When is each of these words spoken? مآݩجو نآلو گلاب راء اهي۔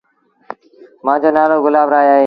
مآݩجو 1.05 1.29
نآلو 1.35 1.57
گلاب 1.65 1.87
راء 1.93 2.03
اهي۔ 2.07 2.19